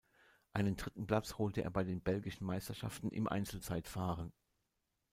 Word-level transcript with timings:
Einen 0.53 0.77
dritten 0.77 1.05
Platz 1.05 1.37
holte 1.37 1.61
er 1.61 1.69
bei 1.69 1.83
den 1.83 2.01
belgischen 2.01 2.47
Meisterschaften 2.47 3.11
im 3.11 3.27
Einzelzeitfahren. 3.27 4.33